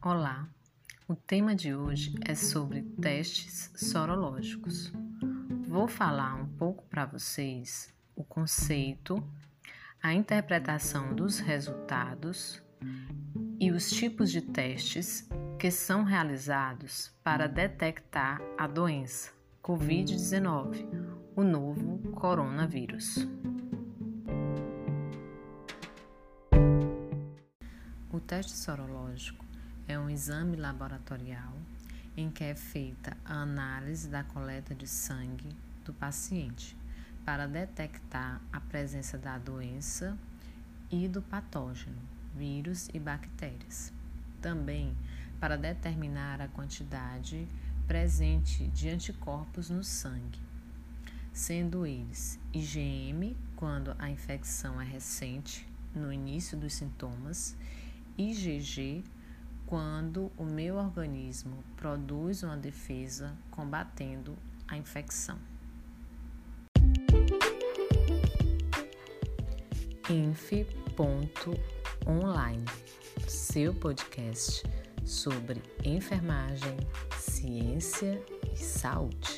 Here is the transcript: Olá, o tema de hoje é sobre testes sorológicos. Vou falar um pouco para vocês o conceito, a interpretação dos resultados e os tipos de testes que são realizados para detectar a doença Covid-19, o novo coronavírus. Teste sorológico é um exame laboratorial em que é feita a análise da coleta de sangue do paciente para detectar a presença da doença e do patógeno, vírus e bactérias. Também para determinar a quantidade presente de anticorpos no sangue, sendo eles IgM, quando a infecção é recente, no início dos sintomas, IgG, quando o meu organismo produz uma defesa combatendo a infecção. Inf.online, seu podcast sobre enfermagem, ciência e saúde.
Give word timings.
Olá, 0.00 0.48
o 1.08 1.16
tema 1.16 1.56
de 1.56 1.74
hoje 1.74 2.14
é 2.24 2.36
sobre 2.36 2.82
testes 3.00 3.72
sorológicos. 3.74 4.92
Vou 5.66 5.88
falar 5.88 6.36
um 6.36 6.46
pouco 6.46 6.84
para 6.84 7.04
vocês 7.04 7.92
o 8.14 8.22
conceito, 8.22 9.20
a 10.00 10.14
interpretação 10.14 11.12
dos 11.12 11.40
resultados 11.40 12.62
e 13.58 13.72
os 13.72 13.90
tipos 13.90 14.30
de 14.30 14.40
testes 14.40 15.28
que 15.58 15.70
são 15.70 16.04
realizados 16.04 17.12
para 17.24 17.48
detectar 17.48 18.40
a 18.56 18.68
doença 18.68 19.32
Covid-19, 19.60 20.86
o 21.34 21.42
novo 21.42 21.98
coronavírus. 22.12 23.26
Teste 28.26 28.52
sorológico 28.52 29.44
é 29.86 29.98
um 29.98 30.08
exame 30.08 30.56
laboratorial 30.56 31.52
em 32.16 32.30
que 32.30 32.42
é 32.42 32.54
feita 32.54 33.16
a 33.24 33.42
análise 33.42 34.08
da 34.08 34.24
coleta 34.24 34.74
de 34.74 34.86
sangue 34.86 35.54
do 35.84 35.92
paciente 35.92 36.76
para 37.24 37.46
detectar 37.46 38.40
a 38.50 38.60
presença 38.60 39.18
da 39.18 39.36
doença 39.36 40.16
e 40.90 41.06
do 41.06 41.20
patógeno, 41.20 41.98
vírus 42.34 42.88
e 42.94 42.98
bactérias. 42.98 43.92
Também 44.40 44.96
para 45.38 45.58
determinar 45.58 46.40
a 46.40 46.48
quantidade 46.48 47.46
presente 47.86 48.66
de 48.68 48.88
anticorpos 48.88 49.68
no 49.68 49.84
sangue, 49.84 50.40
sendo 51.32 51.84
eles 51.84 52.38
IgM, 52.54 53.36
quando 53.54 53.94
a 53.98 54.08
infecção 54.08 54.80
é 54.80 54.84
recente, 54.84 55.68
no 55.94 56.12
início 56.12 56.56
dos 56.56 56.74
sintomas, 56.74 57.56
IgG, 58.16 59.02
quando 59.66 60.30
o 60.36 60.44
meu 60.44 60.76
organismo 60.76 61.64
produz 61.76 62.42
uma 62.42 62.56
defesa 62.56 63.36
combatendo 63.50 64.36
a 64.68 64.76
infecção. 64.76 65.38
Inf.online, 70.08 71.34
seu 73.26 73.74
podcast 73.74 74.62
sobre 75.04 75.60
enfermagem, 75.84 76.76
ciência 77.18 78.22
e 78.52 78.56
saúde. 78.56 79.33